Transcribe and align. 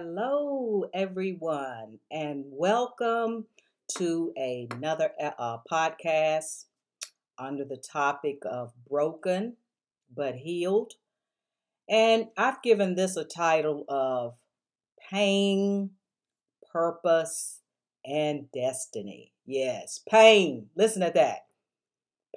Hello 0.00 0.84
everyone, 0.94 1.98
and 2.08 2.44
welcome 2.46 3.46
to 3.96 4.32
another 4.36 5.10
uh, 5.20 5.56
podcast 5.68 6.66
under 7.36 7.64
the 7.64 7.78
topic 7.78 8.38
of 8.48 8.72
broken 8.88 9.56
but 10.14 10.36
healed. 10.36 10.92
And 11.88 12.28
I've 12.36 12.62
given 12.62 12.94
this 12.94 13.16
a 13.16 13.24
title 13.24 13.84
of 13.88 14.36
Pain, 15.10 15.90
Purpose, 16.72 17.58
and 18.06 18.48
Destiny. 18.52 19.32
Yes, 19.46 20.00
pain. 20.08 20.68
Listen 20.76 21.02
to 21.02 21.10
that. 21.16 21.46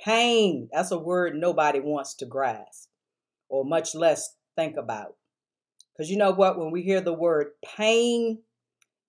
Pain. 0.04 0.68
That's 0.74 0.90
a 0.90 0.98
word 0.98 1.36
nobody 1.36 1.80
wants 1.80 2.16
to 2.16 2.26
grasp 2.26 2.90
or 3.50 3.64
much 3.64 3.94
less 3.94 4.36
think 4.56 4.78
about. 4.78 5.14
Because 6.02 6.10
you 6.10 6.18
know 6.18 6.32
what? 6.32 6.58
When 6.58 6.72
we 6.72 6.82
hear 6.82 7.00
the 7.00 7.14
word 7.14 7.50
pain, 7.64 8.40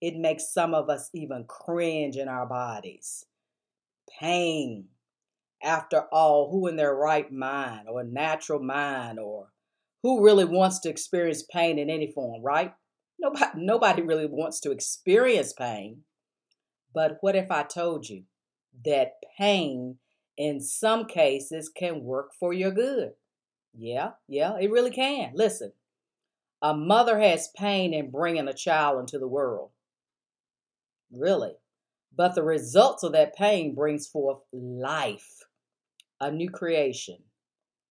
it 0.02 0.14
makes 0.14 0.52
some 0.52 0.74
of 0.74 0.90
us 0.90 1.08
even 1.14 1.46
cringe 1.48 2.18
in 2.18 2.28
our 2.28 2.44
bodies. 2.44 3.24
Pain. 4.20 4.88
After 5.62 6.02
all, 6.12 6.50
who 6.50 6.66
in 6.66 6.76
their 6.76 6.94
right 6.94 7.32
mind 7.32 7.88
or 7.88 8.04
natural 8.04 8.62
mind 8.62 9.18
or 9.18 9.46
who 10.02 10.22
really 10.22 10.44
wants 10.44 10.80
to 10.80 10.90
experience 10.90 11.42
pain 11.50 11.78
in 11.78 11.88
any 11.88 12.12
form, 12.12 12.42
right? 12.42 12.74
Nobody, 13.18 13.50
nobody 13.54 14.02
really 14.02 14.26
wants 14.26 14.60
to 14.60 14.70
experience 14.70 15.54
pain. 15.54 16.02
But 16.94 17.16
what 17.22 17.36
if 17.36 17.50
I 17.50 17.62
told 17.62 18.06
you 18.06 18.24
that 18.84 19.12
pain 19.38 19.96
in 20.36 20.60
some 20.60 21.06
cases 21.06 21.70
can 21.74 22.04
work 22.04 22.32
for 22.38 22.52
your 22.52 22.70
good? 22.70 23.12
Yeah, 23.74 24.10
yeah, 24.28 24.58
it 24.60 24.70
really 24.70 24.90
can. 24.90 25.32
Listen, 25.34 25.72
a 26.62 26.74
mother 26.74 27.18
has 27.18 27.50
pain 27.56 27.92
in 27.92 28.10
bringing 28.10 28.46
a 28.46 28.54
child 28.54 29.00
into 29.00 29.18
the 29.18 29.28
world. 29.28 29.70
Really. 31.12 31.52
But 32.16 32.34
the 32.34 32.44
results 32.44 33.02
of 33.02 33.12
that 33.12 33.34
pain 33.34 33.74
brings 33.74 34.06
forth 34.06 34.38
life, 34.52 35.40
a 36.20 36.30
new 36.30 36.50
creation. 36.50 37.18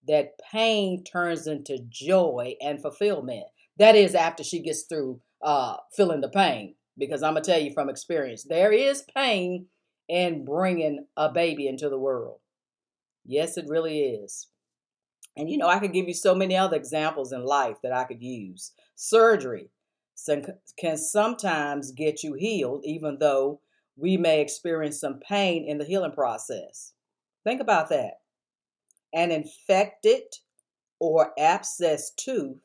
That 0.08 0.40
pain 0.52 1.04
turns 1.04 1.48
into 1.48 1.80
joy 1.90 2.56
and 2.62 2.82
fulfillment. 2.82 3.46
That 3.78 3.96
is 3.96 4.16
after 4.16 4.44
she 4.44 4.62
gets 4.62 4.84
through 4.84 5.20
uh, 5.44 5.78
feeling 5.96 6.22
the 6.22 6.30
pain. 6.30 6.76
Because 6.98 7.24
I'm 7.24 7.34
going 7.34 7.44
to 7.44 7.52
tell 7.52 7.62
you 7.62 7.72
from 7.74 7.90
experience, 7.90 8.44
there 8.44 8.72
is 8.72 9.04
pain 9.16 9.68
in 10.08 10.46
bringing 10.46 11.06
a 11.18 11.32
baby 11.32 11.68
into 11.68 11.90
the 11.90 12.00
world. 12.00 12.40
Yes, 13.26 13.58
it 13.58 13.66
really 13.68 14.02
is. 14.02 14.48
And 15.38 15.50
you 15.50 15.58
know, 15.58 15.68
I 15.68 15.80
could 15.80 15.94
give 15.94 16.08
you 16.08 16.14
so 16.14 16.36
many 16.36 16.58
other 16.58 16.76
examples 16.76 17.32
in 17.32 17.46
life 17.46 17.78
that 17.84 17.94
I 17.94 18.04
could 18.04 18.22
use. 18.22 18.74
Surgery 18.96 19.70
can 20.78 20.98
sometimes 20.98 21.92
get 21.92 22.24
you 22.24 22.34
healed, 22.34 22.84
even 22.86 23.18
though 23.20 23.62
we 23.96 24.18
may 24.18 24.42
experience 24.42 25.00
some 25.00 25.20
pain 25.20 25.66
in 25.66 25.78
the 25.78 25.86
healing 25.86 26.12
process. 26.12 26.94
Think 27.44 27.62
about 27.62 27.90
that. 27.90 28.20
An 29.14 29.32
infected 29.32 30.24
or 31.00 31.34
abscessed 31.40 32.16
tooth 32.18 32.58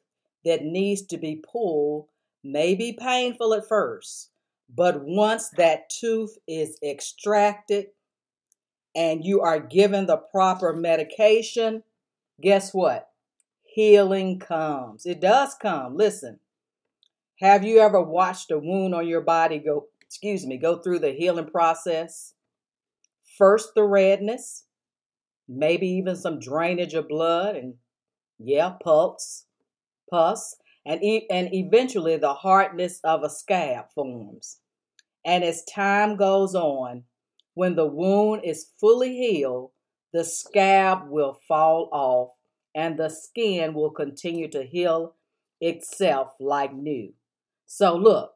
that 0.44 0.62
needs 0.62 1.02
to 1.06 1.18
be 1.18 1.42
pulled 1.50 2.08
may 2.44 2.74
be 2.74 2.92
painful 2.92 3.54
at 3.54 3.68
first, 3.68 4.30
but 4.68 5.02
once 5.02 5.48
that 5.56 5.88
tooth 5.88 6.36
is 6.46 6.78
extracted 6.82 7.86
and 8.94 9.24
you 9.24 9.41
are 9.41 9.58
given 9.60 10.06
the 10.06 10.16
proper 10.16 10.72
medication, 10.72 11.82
guess 12.41 12.72
what? 12.72 13.08
Healing 13.64 14.38
comes. 14.38 15.06
It 15.06 15.20
does 15.20 15.54
come. 15.54 15.97
Listen, 15.97 16.41
have 17.41 17.64
you 17.64 17.80
ever 17.80 18.00
watched 18.00 18.50
a 18.50 18.58
wound 18.58 18.94
on 18.94 19.06
your 19.06 19.20
body 19.20 19.58
go, 19.58 19.86
excuse 20.00 20.47
me, 20.47 20.56
go 20.56 20.78
through 20.78 21.00
the 21.00 21.12
healing 21.12 21.47
process? 21.47 22.34
First, 23.36 23.74
the 23.74 23.84
redness, 23.84 24.64
maybe 25.48 25.86
even 25.86 26.16
some 26.16 26.41
drainage 26.41 26.94
of 26.94 27.08
blood, 27.08 27.56
and 27.56 27.74
yeah, 28.38 28.74
pulse, 28.82 29.44
pus, 30.10 30.56
and, 30.86 31.03
e- 31.03 31.26
and 31.30 31.53
eventually 31.53 32.16
the 32.16 32.34
hardness 32.34 33.00
of 33.04 33.22
a 33.22 33.28
scab 33.30 33.86
forms. 33.94 34.58
And 35.24 35.44
as 35.44 35.64
time 35.64 36.16
goes 36.16 36.54
on, 36.54 37.04
when 37.54 37.74
the 37.74 37.86
wound 37.86 38.42
is 38.44 38.70
fully 38.80 39.16
healed, 39.16 39.72
the 40.12 40.24
scab 40.24 41.08
will 41.08 41.38
fall 41.46 41.88
off 41.92 42.30
and 42.74 42.98
the 42.98 43.08
skin 43.08 43.74
will 43.74 43.90
continue 43.90 44.48
to 44.50 44.62
heal 44.62 45.14
itself 45.60 46.34
like 46.38 46.74
new. 46.74 47.12
So, 47.66 47.96
look, 47.96 48.32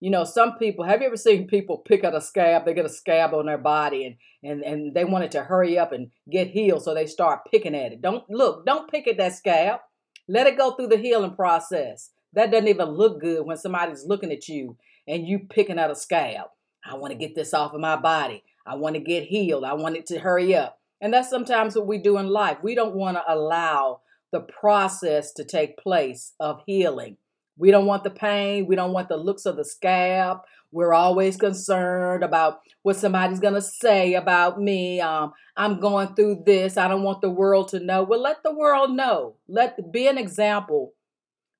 you 0.00 0.10
know, 0.10 0.24
some 0.24 0.58
people, 0.58 0.84
have 0.84 1.00
you 1.00 1.06
ever 1.06 1.16
seen 1.16 1.46
people 1.48 1.78
pick 1.78 2.04
out 2.04 2.14
a 2.14 2.20
scab? 2.20 2.64
They 2.64 2.74
get 2.74 2.84
a 2.84 2.90
scab 2.90 3.34
on 3.34 3.46
their 3.46 3.58
body 3.58 4.04
and, 4.06 4.16
and, 4.42 4.62
and 4.62 4.94
they 4.94 5.04
want 5.04 5.24
it 5.24 5.30
to 5.32 5.44
hurry 5.44 5.78
up 5.78 5.92
and 5.92 6.10
get 6.30 6.48
healed, 6.48 6.82
so 6.82 6.94
they 6.94 7.06
start 7.06 7.40
picking 7.50 7.74
at 7.74 7.92
it. 7.92 8.02
Don't 8.02 8.28
look, 8.28 8.66
don't 8.66 8.90
pick 8.90 9.06
at 9.06 9.16
that 9.18 9.34
scab. 9.34 9.80
Let 10.28 10.46
it 10.46 10.58
go 10.58 10.72
through 10.72 10.88
the 10.88 10.96
healing 10.96 11.34
process. 11.34 12.10
That 12.32 12.50
doesn't 12.50 12.68
even 12.68 12.88
look 12.88 13.20
good 13.20 13.46
when 13.46 13.56
somebody's 13.56 14.04
looking 14.04 14.32
at 14.32 14.48
you 14.48 14.76
and 15.06 15.26
you 15.26 15.40
picking 15.40 15.78
out 15.78 15.90
a 15.90 15.94
scab. 15.94 16.46
I 16.84 16.96
want 16.96 17.12
to 17.12 17.18
get 17.18 17.34
this 17.34 17.54
off 17.54 17.72
of 17.72 17.80
my 17.80 17.96
body. 17.96 18.42
I 18.66 18.74
want 18.76 18.94
to 18.96 19.00
get 19.00 19.24
healed. 19.24 19.64
I 19.64 19.74
want 19.74 19.96
it 19.96 20.06
to 20.06 20.18
hurry 20.18 20.54
up. 20.54 20.78
And 21.04 21.12
that's 21.12 21.28
sometimes 21.28 21.76
what 21.76 21.86
we 21.86 21.98
do 21.98 22.16
in 22.16 22.28
life. 22.28 22.56
We 22.62 22.74
don't 22.74 22.94
want 22.94 23.18
to 23.18 23.22
allow 23.30 24.00
the 24.32 24.40
process 24.40 25.34
to 25.34 25.44
take 25.44 25.76
place 25.76 26.32
of 26.40 26.62
healing. 26.64 27.18
We 27.58 27.70
don't 27.70 27.84
want 27.84 28.04
the 28.04 28.10
pain. 28.10 28.66
We 28.66 28.74
don't 28.74 28.94
want 28.94 29.10
the 29.10 29.18
looks 29.18 29.44
of 29.44 29.56
the 29.56 29.66
scab. 29.66 30.38
We're 30.72 30.94
always 30.94 31.36
concerned 31.36 32.24
about 32.24 32.60
what 32.84 32.96
somebody's 32.96 33.38
going 33.38 33.52
to 33.52 33.60
say 33.60 34.14
about 34.14 34.58
me. 34.58 35.02
Um, 35.02 35.34
I'm 35.58 35.78
going 35.78 36.14
through 36.14 36.44
this. 36.46 36.78
I 36.78 36.88
don't 36.88 37.02
want 37.02 37.20
the 37.20 37.28
world 37.28 37.68
to 37.68 37.80
know. 37.80 38.02
Well, 38.02 38.22
let 38.22 38.42
the 38.42 38.54
world 38.54 38.96
know. 38.96 39.36
Let 39.46 39.92
be 39.92 40.06
an 40.06 40.16
example 40.16 40.94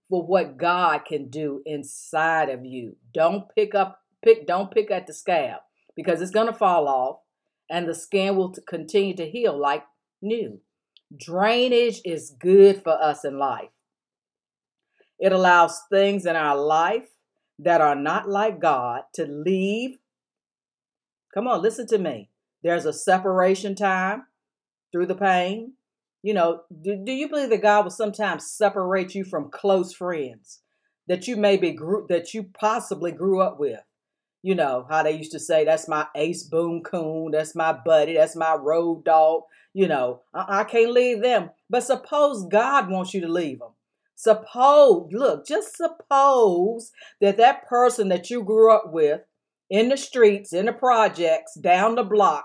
for 0.09 0.27
what 0.27 0.56
God 0.56 1.04
can 1.04 1.28
do 1.28 1.60
inside 1.66 2.49
of 2.49 2.65
you. 2.65 2.97
Don't 3.12 3.44
pick 3.54 3.75
up 3.75 4.00
pick 4.25 4.47
don't 4.47 4.71
pick 4.71 4.91
at 4.91 5.06
the 5.06 5.12
scab 5.12 5.60
because 5.94 6.22
it's 6.22 6.31
going 6.31 6.47
to 6.47 6.59
fall 6.59 6.88
off 6.88 7.19
and 7.71 7.89
the 7.89 7.95
skin 7.95 8.37
will 8.37 8.55
continue 8.67 9.17
to 9.17 9.29
heal 9.29 9.59
like 9.59 9.85
new. 10.21 10.61
Drainage 11.17 12.01
is 12.05 12.35
good 12.39 12.83
for 12.83 12.93
us 12.93 13.25
in 13.25 13.39
life. 13.39 13.71
It 15.19 15.33
allows 15.33 15.81
things 15.91 16.27
in 16.27 16.37
our 16.37 16.57
life 16.57 17.09
that 17.59 17.81
are 17.81 17.95
not 17.95 18.29
like 18.29 18.61
God 18.61 19.03
to 19.15 19.25
leave. 19.27 19.99
Come 21.33 21.47
on, 21.47 21.63
listen 21.63 21.87
to 21.89 21.99
me. 21.99 22.31
There's 22.63 22.87
a 22.87 22.93
separation 22.93 23.75
time 23.75 24.25
through 24.93 25.07
the 25.07 25.15
pain. 25.15 25.75
You 26.23 26.35
know, 26.35 26.63
do, 26.83 27.03
do 27.05 27.13
you 27.13 27.29
believe 27.29 27.51
that 27.51 27.63
God 27.63 27.85
will 27.85 27.91
sometimes 27.91 28.51
separate 28.51 29.15
you 29.15 29.25
from 29.25 29.51
close 29.51 29.95
friends 29.95 30.60
that 31.07 31.28
you 31.28 31.37
maybe 31.37 31.72
grew 31.72 32.07
that 32.09 32.33
you 32.33 32.45
possibly 32.59 33.13
grew 33.13 33.41
up 33.41 33.60
with? 33.60 33.81
You 34.45 34.55
know, 34.55 34.87
how 34.91 35.03
they 35.03 35.17
used 35.17 35.33
to 35.33 35.41
say, 35.41 35.65
that's 35.65 35.89
my 35.89 36.07
ace 36.15 36.43
boom 36.43 36.83
coon, 36.83 37.31
that's 37.31 37.55
my 37.55 37.73
buddy, 37.73 38.13
that's 38.13 38.37
my 38.37 38.55
road 38.55 39.03
dog. 39.03 39.45
You 39.73 39.89
know, 39.89 40.21
I, 40.35 40.61
I 40.61 40.65
can't 40.65 40.93
leave 40.93 41.23
them. 41.23 41.49
But 41.71 41.83
suppose 41.83 42.45
God 42.45 42.91
wants 42.91 43.15
you 43.15 43.23
to 43.23 43.27
leave 43.27 43.61
them. 43.61 43.71
Suppose, 44.15 45.09
look, 45.13 45.47
just 45.47 45.75
suppose 45.75 46.93
that 47.23 47.39
that 47.39 47.67
person 47.67 48.11
that 48.11 48.29
you 48.29 48.45
grew 48.45 48.71
up 48.71 48.93
with 48.93 49.23
in 49.71 49.89
the 49.89 49.97
streets, 49.97 50.53
in 50.53 50.67
the 50.67 50.75
projects, 50.75 51.55
down 51.59 51.95
the 51.95 52.05
block, 52.05 52.45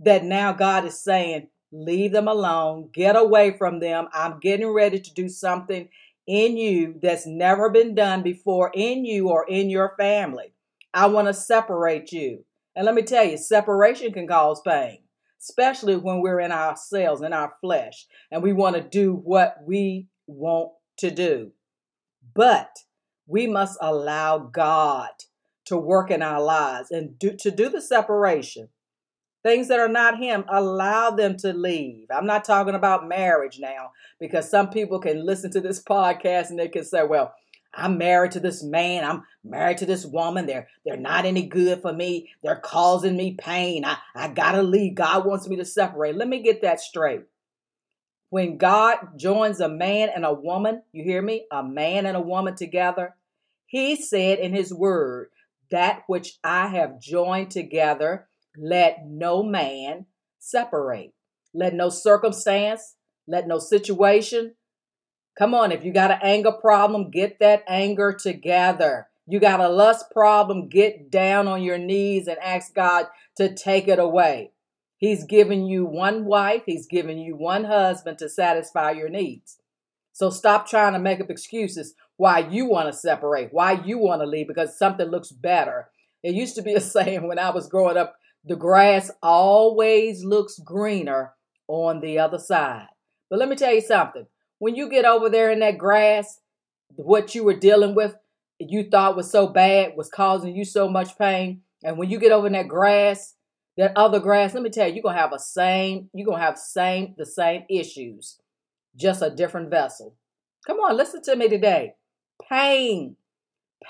that 0.00 0.24
now 0.24 0.52
God 0.52 0.84
is 0.86 1.00
saying, 1.00 1.50
leave 1.70 2.10
them 2.10 2.26
alone, 2.26 2.90
get 2.92 3.14
away 3.14 3.56
from 3.56 3.78
them. 3.78 4.08
I'm 4.12 4.40
getting 4.40 4.70
ready 4.70 4.98
to 4.98 5.14
do 5.14 5.28
something 5.28 5.88
in 6.26 6.56
you 6.56 6.98
that's 7.00 7.28
never 7.28 7.70
been 7.70 7.94
done 7.94 8.24
before 8.24 8.72
in 8.74 9.04
you 9.04 9.28
or 9.28 9.46
in 9.48 9.70
your 9.70 9.94
family. 9.96 10.52
I 10.94 11.06
want 11.06 11.28
to 11.28 11.34
separate 11.34 12.12
you. 12.12 12.44
And 12.74 12.86
let 12.86 12.94
me 12.94 13.02
tell 13.02 13.24
you, 13.24 13.36
separation 13.36 14.12
can 14.12 14.26
cause 14.26 14.60
pain, 14.60 14.98
especially 15.40 15.96
when 15.96 16.20
we're 16.20 16.40
in 16.40 16.52
ourselves, 16.52 17.22
in 17.22 17.32
our 17.32 17.54
flesh, 17.60 18.06
and 18.30 18.42
we 18.42 18.52
want 18.52 18.76
to 18.76 18.82
do 18.82 19.12
what 19.12 19.56
we 19.64 20.06
want 20.26 20.70
to 20.98 21.10
do. 21.10 21.52
But 22.34 22.70
we 23.26 23.46
must 23.46 23.78
allow 23.80 24.38
God 24.38 25.10
to 25.66 25.76
work 25.76 26.10
in 26.10 26.22
our 26.22 26.40
lives 26.40 26.90
and 26.90 27.18
do, 27.18 27.36
to 27.36 27.50
do 27.50 27.68
the 27.68 27.82
separation. 27.82 28.68
Things 29.42 29.68
that 29.68 29.78
are 29.78 29.88
not 29.88 30.18
Him, 30.18 30.44
allow 30.48 31.10
them 31.10 31.36
to 31.38 31.52
leave. 31.52 32.06
I'm 32.10 32.26
not 32.26 32.44
talking 32.44 32.74
about 32.74 33.08
marriage 33.08 33.58
now 33.60 33.92
because 34.18 34.50
some 34.50 34.70
people 34.70 34.98
can 34.98 35.24
listen 35.24 35.50
to 35.52 35.60
this 35.60 35.82
podcast 35.88 36.50
and 36.50 36.58
they 36.58 36.68
can 36.68 36.84
say, 36.84 37.04
well, 37.04 37.34
I'm 37.78 37.96
married 37.96 38.32
to 38.32 38.40
this 38.40 38.62
man. 38.62 39.04
I'm 39.04 39.22
married 39.44 39.78
to 39.78 39.86
this 39.86 40.04
woman. 40.04 40.46
They're 40.46 40.68
they're 40.84 40.96
not 40.96 41.24
any 41.24 41.46
good 41.46 41.80
for 41.80 41.92
me. 41.92 42.30
They're 42.42 42.56
causing 42.56 43.16
me 43.16 43.36
pain. 43.38 43.84
I, 43.84 43.98
I 44.14 44.28
gotta 44.28 44.62
leave. 44.62 44.96
God 44.96 45.24
wants 45.24 45.48
me 45.48 45.56
to 45.56 45.64
separate. 45.64 46.16
Let 46.16 46.28
me 46.28 46.42
get 46.42 46.62
that 46.62 46.80
straight. 46.80 47.22
When 48.30 48.58
God 48.58 48.98
joins 49.16 49.60
a 49.60 49.68
man 49.68 50.10
and 50.14 50.24
a 50.24 50.34
woman, 50.34 50.82
you 50.92 51.02
hear 51.02 51.22
me? 51.22 51.46
A 51.50 51.62
man 51.62 52.04
and 52.04 52.16
a 52.16 52.20
woman 52.20 52.56
together, 52.56 53.14
He 53.66 53.96
said 53.96 54.38
in 54.38 54.52
his 54.52 54.74
word, 54.74 55.30
That 55.70 56.02
which 56.08 56.38
I 56.44 56.68
have 56.68 57.00
joined 57.00 57.50
together, 57.50 58.28
let 58.56 59.06
no 59.06 59.42
man 59.42 60.06
separate. 60.38 61.14
Let 61.54 61.74
no 61.74 61.88
circumstance, 61.88 62.96
let 63.26 63.46
no 63.46 63.58
situation. 63.58 64.54
Come 65.38 65.54
on, 65.54 65.70
if 65.70 65.84
you 65.84 65.92
got 65.92 66.10
an 66.10 66.18
anger 66.20 66.50
problem, 66.50 67.10
get 67.10 67.38
that 67.38 67.62
anger 67.68 68.12
together. 68.12 69.06
You 69.24 69.38
got 69.38 69.60
a 69.60 69.68
lust 69.68 70.10
problem, 70.10 70.68
get 70.68 71.12
down 71.12 71.46
on 71.46 71.62
your 71.62 71.78
knees 71.78 72.26
and 72.26 72.38
ask 72.38 72.74
God 72.74 73.06
to 73.36 73.54
take 73.54 73.86
it 73.86 74.00
away. 74.00 74.50
He's 74.96 75.22
given 75.22 75.66
you 75.66 75.84
one 75.84 76.24
wife, 76.24 76.62
He's 76.66 76.88
given 76.88 77.18
you 77.18 77.36
one 77.36 77.64
husband 77.64 78.18
to 78.18 78.28
satisfy 78.28 78.90
your 78.92 79.08
needs. 79.08 79.58
So 80.12 80.30
stop 80.30 80.66
trying 80.66 80.94
to 80.94 80.98
make 80.98 81.20
up 81.20 81.30
excuses 81.30 81.94
why 82.16 82.40
you 82.40 82.66
want 82.66 82.90
to 82.92 82.98
separate, 82.98 83.50
why 83.52 83.80
you 83.84 83.98
want 83.98 84.22
to 84.22 84.26
leave 84.26 84.48
because 84.48 84.76
something 84.76 85.06
looks 85.06 85.30
better. 85.30 85.90
It 86.24 86.34
used 86.34 86.56
to 86.56 86.62
be 86.62 86.74
a 86.74 86.80
saying 86.80 87.28
when 87.28 87.38
I 87.38 87.50
was 87.50 87.68
growing 87.68 87.96
up 87.96 88.16
the 88.44 88.56
grass 88.56 89.10
always 89.22 90.24
looks 90.24 90.58
greener 90.58 91.34
on 91.68 92.00
the 92.00 92.18
other 92.18 92.38
side. 92.38 92.88
But 93.30 93.38
let 93.38 93.48
me 93.48 93.56
tell 93.56 93.74
you 93.74 93.82
something. 93.82 94.26
When 94.58 94.74
you 94.74 94.88
get 94.88 95.04
over 95.04 95.28
there 95.28 95.50
in 95.50 95.60
that 95.60 95.78
grass, 95.78 96.40
what 96.96 97.34
you 97.34 97.44
were 97.44 97.56
dealing 97.56 97.94
with, 97.94 98.16
you 98.58 98.88
thought 98.90 99.16
was 99.16 99.30
so 99.30 99.46
bad, 99.46 99.92
was 99.96 100.08
causing 100.08 100.56
you 100.56 100.64
so 100.64 100.88
much 100.88 101.16
pain. 101.16 101.62
And 101.84 101.96
when 101.96 102.10
you 102.10 102.18
get 102.18 102.32
over 102.32 102.48
in 102.48 102.54
that 102.54 102.68
grass, 102.68 103.34
that 103.76 103.92
other 103.96 104.18
grass, 104.18 104.54
let 104.54 104.62
me 104.62 104.70
tell 104.70 104.88
you, 104.88 104.94
you're 104.94 105.02
gonna 105.02 105.18
have 105.18 105.32
a 105.32 105.38
same, 105.38 106.10
you're 106.12 106.26
gonna 106.26 106.42
have 106.42 106.58
same 106.58 107.14
the 107.16 107.26
same 107.26 107.62
issues, 107.70 108.40
just 108.96 109.22
a 109.22 109.30
different 109.30 109.70
vessel. 109.70 110.16
Come 110.66 110.78
on, 110.78 110.96
listen 110.96 111.22
to 111.22 111.36
me 111.36 111.48
today. 111.48 111.94
Pain. 112.48 113.16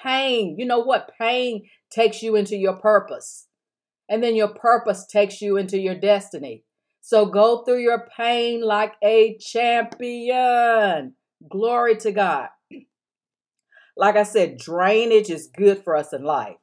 Pain. 0.02 0.56
You 0.58 0.66
know 0.66 0.80
what? 0.80 1.12
Pain 1.18 1.68
takes 1.90 2.22
you 2.22 2.36
into 2.36 2.56
your 2.56 2.76
purpose. 2.76 3.46
And 4.08 4.22
then 4.22 4.36
your 4.36 4.48
purpose 4.48 5.06
takes 5.06 5.40
you 5.40 5.56
into 5.56 5.78
your 5.78 5.94
destiny. 5.94 6.64
So 7.08 7.24
go 7.24 7.62
through 7.64 7.80
your 7.80 8.06
pain 8.14 8.60
like 8.60 8.92
a 9.02 9.38
champion. 9.38 11.14
Glory 11.48 11.96
to 11.96 12.12
God. 12.12 12.48
Like 13.96 14.16
I 14.16 14.24
said, 14.24 14.58
drainage 14.58 15.30
is 15.30 15.46
good 15.46 15.82
for 15.82 15.96
us 15.96 16.12
in 16.12 16.22
life. 16.22 16.58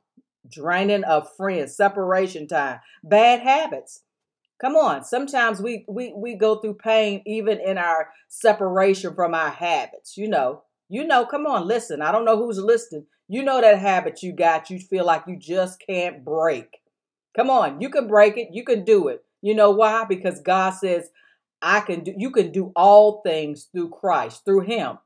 Draining 0.47 1.03
of 1.03 1.35
friends, 1.35 1.75
separation 1.75 2.47
time, 2.47 2.79
bad 3.03 3.39
habits. 3.39 4.03
Come 4.61 4.75
on. 4.75 5.03
Sometimes 5.03 5.63
we 5.63 5.83
we 5.87 6.13
we 6.15 6.35
go 6.35 6.57
through 6.57 6.75
pain 6.75 7.23
even 7.25 7.59
in 7.59 7.79
our 7.79 8.09
separation 8.27 9.15
from 9.15 9.33
our 9.33 9.49
habits. 9.49 10.15
You 10.15 10.29
know, 10.29 10.61
you 10.89 11.07
know, 11.07 11.25
come 11.25 11.47
on, 11.47 11.67
listen. 11.67 12.03
I 12.03 12.11
don't 12.11 12.23
know 12.23 12.37
who's 12.37 12.59
listening. 12.59 13.07
You 13.27 13.41
know 13.41 13.61
that 13.61 13.79
habit 13.79 14.21
you 14.21 14.31
got, 14.31 14.69
you 14.69 14.77
feel 14.77 15.07
like 15.07 15.23
you 15.25 15.39
just 15.39 15.81
can't 15.83 16.23
break. 16.23 16.81
Come 17.35 17.49
on, 17.49 17.81
you 17.81 17.89
can 17.89 18.07
break 18.07 18.37
it, 18.37 18.49
you 18.51 18.63
can 18.63 18.85
do 18.85 19.07
it. 19.07 19.23
You 19.45 19.53
know 19.53 19.69
why? 19.69 20.05
Because 20.05 20.39
God 20.39 20.71
says, 20.71 21.11
I 21.61 21.81
can 21.81 22.03
do 22.03 22.15
you 22.17 22.31
can 22.31 22.51
do 22.51 22.71
all 22.75 23.21
things 23.23 23.69
through 23.71 23.91
Christ, 23.91 24.43
through 24.43 24.61
him 24.61 24.97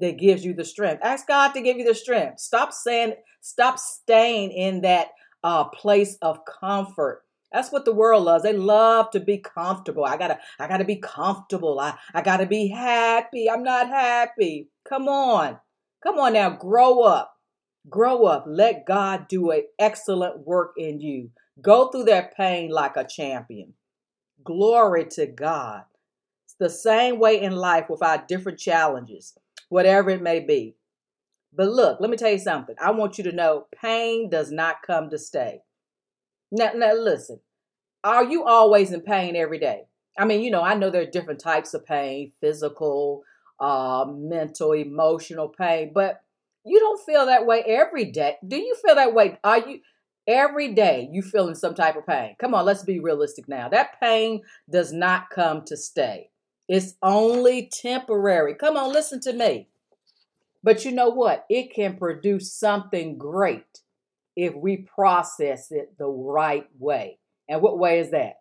that 0.00 0.18
gives 0.18 0.44
you 0.44 0.52
the 0.52 0.64
strength. 0.64 1.00
Ask 1.04 1.28
God 1.28 1.52
to 1.52 1.60
give 1.60 1.76
you 1.76 1.84
the 1.84 1.94
strength. 1.94 2.40
Stop 2.40 2.72
saying, 2.72 3.14
stop 3.40 3.78
staying 3.78 4.50
in 4.50 4.80
that 4.80 5.10
uh, 5.44 5.68
place 5.68 6.18
of 6.22 6.40
comfort. 6.44 7.22
That's 7.52 7.70
what 7.70 7.84
the 7.84 7.94
world 7.94 8.24
loves. 8.24 8.42
They 8.42 8.52
love 8.52 9.12
to 9.12 9.20
be 9.20 9.38
comfortable. 9.38 10.04
I 10.04 10.16
gotta, 10.16 10.40
I 10.58 10.66
gotta 10.66 10.84
be 10.84 10.96
comfortable. 10.96 11.78
I, 11.78 11.94
I 12.12 12.22
gotta 12.22 12.46
be 12.46 12.66
happy. 12.66 13.48
I'm 13.48 13.62
not 13.62 13.86
happy. 13.86 14.70
Come 14.88 15.06
on. 15.06 15.56
Come 16.02 16.18
on 16.18 16.32
now. 16.32 16.50
Grow 16.50 17.02
up. 17.02 17.32
Grow 17.88 18.24
up. 18.24 18.44
Let 18.48 18.86
God 18.86 19.28
do 19.28 19.52
an 19.52 19.62
excellent 19.78 20.44
work 20.44 20.72
in 20.76 21.00
you. 21.00 21.30
Go 21.60 21.88
through 21.88 22.04
that 22.04 22.36
pain 22.36 22.70
like 22.70 22.96
a 22.96 23.06
champion. 23.06 23.74
Glory 24.44 25.06
to 25.10 25.26
God. 25.26 25.84
It's 26.44 26.54
the 26.58 26.70
same 26.70 27.18
way 27.18 27.40
in 27.40 27.56
life 27.56 27.90
with 27.90 28.02
our 28.02 28.24
different 28.28 28.58
challenges, 28.58 29.36
whatever 29.68 30.10
it 30.10 30.22
may 30.22 30.40
be. 30.40 30.76
But 31.52 31.68
look, 31.68 32.00
let 32.00 32.10
me 32.10 32.16
tell 32.16 32.30
you 32.30 32.38
something. 32.38 32.76
I 32.80 32.90
want 32.92 33.18
you 33.18 33.24
to 33.24 33.32
know 33.32 33.66
pain 33.74 34.30
does 34.30 34.52
not 34.52 34.82
come 34.86 35.10
to 35.10 35.18
stay. 35.18 35.62
Now, 36.52 36.72
now 36.74 36.94
listen, 36.94 37.40
are 38.04 38.24
you 38.24 38.44
always 38.44 38.92
in 38.92 39.00
pain 39.00 39.34
every 39.34 39.58
day? 39.58 39.84
I 40.18 40.24
mean, 40.24 40.42
you 40.42 40.50
know, 40.50 40.62
I 40.62 40.74
know 40.74 40.90
there 40.90 41.02
are 41.02 41.10
different 41.10 41.40
types 41.40 41.74
of 41.74 41.86
pain 41.86 42.32
physical, 42.40 43.22
uh, 43.60 44.06
mental, 44.08 44.72
emotional 44.72 45.48
pain, 45.48 45.92
but 45.94 46.22
you 46.64 46.78
don't 46.78 47.04
feel 47.04 47.26
that 47.26 47.46
way 47.46 47.62
every 47.66 48.06
day. 48.06 48.36
Do 48.46 48.56
you 48.56 48.76
feel 48.84 48.94
that 48.94 49.14
way? 49.14 49.38
Are 49.42 49.58
you 49.58 49.80
every 50.28 50.74
day 50.74 51.08
you 51.10 51.22
feeling 51.22 51.56
some 51.56 51.74
type 51.74 51.96
of 51.96 52.06
pain? 52.06 52.36
Come 52.38 52.54
on, 52.54 52.64
let's 52.64 52.84
be 52.84 53.00
realistic 53.00 53.48
now. 53.48 53.68
That 53.68 53.98
pain 54.00 54.42
does 54.70 54.92
not 54.92 55.30
come 55.30 55.64
to 55.66 55.76
stay. 55.76 56.30
It's 56.68 56.94
only 57.02 57.70
temporary. 57.72 58.54
Come 58.54 58.76
on, 58.76 58.92
listen 58.92 59.20
to 59.22 59.32
me. 59.32 59.68
But 60.62 60.84
you 60.84 60.92
know 60.92 61.08
what? 61.08 61.46
It 61.48 61.74
can 61.74 61.96
produce 61.96 62.52
something 62.52 63.16
great 63.16 63.80
if 64.36 64.54
we 64.54 64.76
process 64.76 65.72
it 65.72 65.96
the 65.98 66.06
right 66.06 66.68
way. 66.78 67.18
And 67.48 67.62
what 67.62 67.78
way 67.78 68.00
is 68.00 68.10
that? 68.10 68.34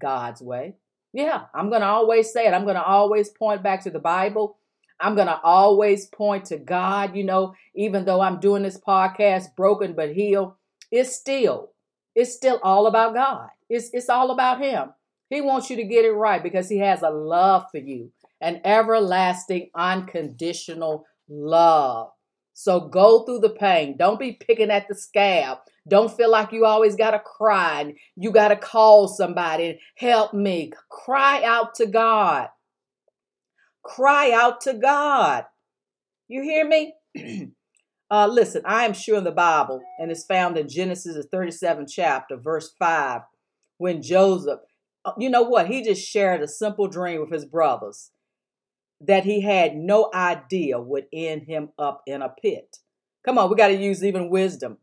God's 0.00 0.40
way. 0.40 0.76
Yeah, 1.12 1.46
I'm 1.52 1.70
going 1.70 1.80
to 1.80 1.88
always 1.88 2.32
say 2.32 2.46
it. 2.46 2.54
I'm 2.54 2.64
going 2.64 2.76
to 2.76 2.82
always 2.82 3.30
point 3.30 3.62
back 3.62 3.82
to 3.82 3.90
the 3.90 3.98
Bible. 3.98 4.58
I'm 5.00 5.16
going 5.16 5.26
to 5.26 5.40
always 5.42 6.06
point 6.06 6.44
to 6.46 6.58
God. 6.58 7.16
You 7.16 7.24
know, 7.24 7.54
even 7.74 8.04
though 8.04 8.20
I'm 8.20 8.38
doing 8.38 8.62
this 8.62 8.78
podcast, 8.78 9.56
broken 9.56 9.94
but 9.94 10.14
healed, 10.14 10.54
it's 10.90 11.14
still, 11.14 11.72
it's 12.14 12.34
still 12.34 12.60
all 12.62 12.86
about 12.86 13.14
God. 13.14 13.48
It's, 13.68 13.90
it's 13.92 14.08
all 14.08 14.30
about 14.30 14.60
Him. 14.60 14.90
He 15.28 15.40
wants 15.40 15.70
you 15.70 15.76
to 15.76 15.84
get 15.84 16.04
it 16.04 16.12
right 16.12 16.42
because 16.42 16.68
He 16.68 16.78
has 16.78 17.02
a 17.02 17.10
love 17.10 17.66
for 17.70 17.78
you, 17.78 18.10
an 18.40 18.60
everlasting, 18.64 19.70
unconditional 19.74 21.06
love. 21.28 22.10
So 22.52 22.80
go 22.80 23.24
through 23.24 23.38
the 23.40 23.50
pain. 23.50 23.96
Don't 23.96 24.18
be 24.18 24.32
picking 24.32 24.70
at 24.70 24.88
the 24.88 24.94
scab. 24.94 25.58
Don't 25.88 26.14
feel 26.14 26.30
like 26.30 26.52
you 26.52 26.66
always 26.66 26.94
got 26.94 27.12
to 27.12 27.18
cry 27.18 27.80
and 27.80 27.94
you 28.16 28.32
got 28.32 28.48
to 28.48 28.56
call 28.56 29.08
somebody 29.08 29.80
help 29.96 30.34
me. 30.34 30.72
Cry 30.90 31.42
out 31.42 31.74
to 31.76 31.86
God. 31.86 32.48
Cry 33.82 34.32
out 34.32 34.60
to 34.62 34.74
God. 34.74 35.46
You 36.28 36.42
hear 36.42 36.68
me? 36.68 36.94
uh, 38.10 38.26
listen, 38.26 38.62
I 38.64 38.84
am 38.84 38.92
sure 38.92 39.18
in 39.18 39.24
the 39.24 39.30
Bible, 39.30 39.82
and 39.98 40.10
it's 40.10 40.24
found 40.24 40.58
in 40.58 40.68
Genesis, 40.68 41.14
the 41.14 41.36
37th 41.36 41.90
chapter, 41.92 42.36
verse 42.36 42.74
5, 42.78 43.22
when 43.78 44.02
Joseph, 44.02 44.60
uh, 45.04 45.12
you 45.16 45.30
know 45.30 45.42
what? 45.42 45.68
He 45.68 45.82
just 45.82 46.06
shared 46.06 46.42
a 46.42 46.48
simple 46.48 46.88
dream 46.88 47.20
with 47.20 47.30
his 47.32 47.44
brothers 47.44 48.10
that 49.00 49.24
he 49.24 49.40
had 49.40 49.76
no 49.76 50.10
idea 50.12 50.78
would 50.78 51.06
end 51.12 51.44
him 51.44 51.70
up 51.78 52.02
in 52.06 52.20
a 52.20 52.28
pit. 52.28 52.78
Come 53.24 53.38
on, 53.38 53.48
we 53.48 53.56
got 53.56 53.68
to 53.68 53.74
use 53.74 54.04
even 54.04 54.30
wisdom. 54.30 54.78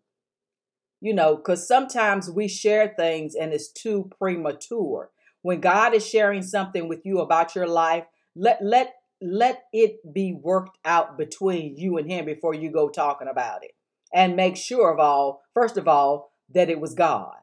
You 0.99 1.13
know, 1.13 1.35
because 1.35 1.67
sometimes 1.67 2.31
we 2.31 2.47
share 2.47 2.95
things 2.97 3.35
and 3.35 3.53
it's 3.53 3.71
too 3.71 4.09
premature. 4.17 5.11
When 5.43 5.59
God 5.59 5.93
is 5.93 6.07
sharing 6.07 6.41
something 6.41 6.87
with 6.89 7.05
you 7.05 7.19
about 7.19 7.53
your 7.53 7.67
life, 7.67 8.05
let 8.35 8.59
let 8.63 8.95
let 9.21 9.63
it 9.73 10.13
be 10.13 10.33
worked 10.33 10.77
out 10.85 11.17
between 11.17 11.77
you 11.77 11.97
and 11.97 12.09
him 12.09 12.25
before 12.25 12.53
you 12.53 12.71
go 12.71 12.89
talking 12.89 13.27
about 13.27 13.63
it. 13.63 13.71
And 14.13 14.35
make 14.35 14.55
sure 14.55 14.91
of 14.91 14.99
all, 14.99 15.41
first 15.53 15.77
of 15.77 15.87
all, 15.87 16.31
that 16.53 16.69
it 16.69 16.79
was 16.79 16.93
God. 16.93 17.35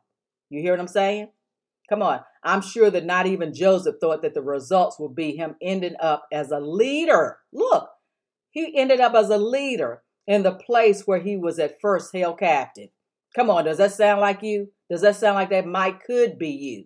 You 0.50 0.60
hear 0.60 0.72
what 0.72 0.80
I'm 0.80 0.88
saying? 0.88 1.28
Come 1.88 2.02
on. 2.02 2.20
I'm 2.42 2.62
sure 2.62 2.90
that 2.90 3.04
not 3.04 3.26
even 3.26 3.54
Joseph 3.54 3.96
thought 4.00 4.22
that 4.22 4.34
the 4.34 4.42
results 4.42 4.98
would 4.98 5.14
be 5.14 5.36
him 5.36 5.56
ending 5.60 5.96
up 6.00 6.26
as 6.32 6.50
a 6.50 6.60
leader. 6.60 7.38
Look, 7.52 7.88
he 8.50 8.76
ended 8.76 9.00
up 9.00 9.14
as 9.14 9.30
a 9.30 9.36
leader 9.36 10.02
in 10.26 10.42
the 10.42 10.52
place 10.52 11.06
where 11.06 11.20
he 11.20 11.36
was 11.36 11.58
at 11.58 11.80
first 11.80 12.14
held 12.14 12.38
captive. 12.38 12.90
Come 13.34 13.50
on, 13.50 13.64
does 13.64 13.78
that 13.78 13.92
sound 13.92 14.20
like 14.20 14.42
you? 14.42 14.68
Does 14.90 15.00
that 15.00 15.16
sound 15.16 15.34
like 15.34 15.50
that 15.50 15.66
might 15.66 16.04
could 16.04 16.38
be 16.38 16.50
you? 16.50 16.84